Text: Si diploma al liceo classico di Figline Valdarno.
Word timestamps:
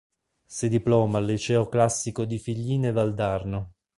Si 0.47 0.67
diploma 0.67 1.19
al 1.19 1.25
liceo 1.25 1.69
classico 1.69 2.25
di 2.25 2.39
Figline 2.39 2.91
Valdarno. 2.91 3.73